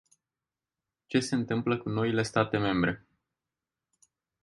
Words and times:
Ce 1.09 1.19
se 1.21 1.35
întâmplă 1.35 1.77
cu 1.77 1.89
noile 1.89 2.23
state 2.23 2.57
membre? 2.57 3.05